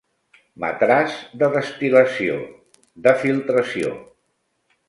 [0.63, 2.39] Matràs de destil·lació,
[3.09, 3.93] de filtració.